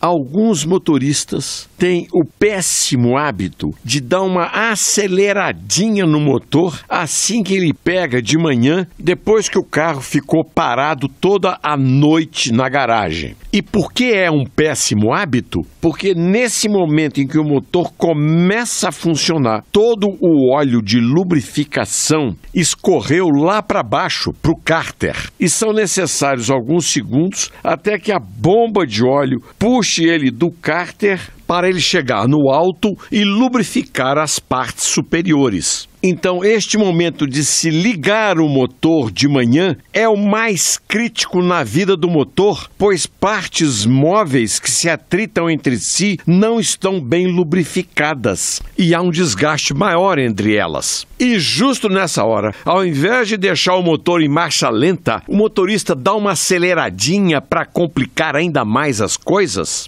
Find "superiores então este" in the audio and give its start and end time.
34.84-36.78